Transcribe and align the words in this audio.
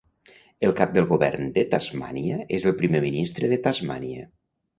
El 0.67 0.71
cap 0.77 0.95
del 0.95 1.05
Govern 1.11 1.51
de 1.57 1.65
Tasmània 1.73 2.39
és 2.59 2.67
el 2.71 2.75
primer 2.81 3.03
ministre 3.05 3.53
de 3.53 3.61
Tasmània. 3.69 4.27